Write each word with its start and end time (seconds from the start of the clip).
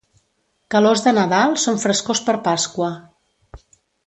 Calors 0.75 1.03
de 1.07 1.13
Nadal 1.17 1.53
són 1.67 1.77
frescors 1.83 2.23
per 2.31 2.35
Pasqua. 2.49 2.91